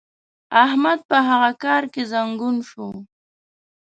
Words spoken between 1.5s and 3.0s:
کار کې زنګون شو.